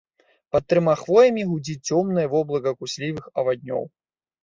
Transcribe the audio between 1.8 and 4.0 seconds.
цёмнае воблака куслівых аваднёў.